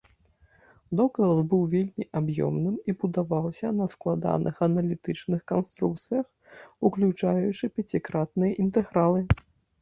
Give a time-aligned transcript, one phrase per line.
[0.99, 6.25] Доказ быў вельмі аб'ёмным і будаваўся на складаных аналітычных канструкцыях,
[6.91, 9.21] уключаючы пяцікратныя інтэгралы.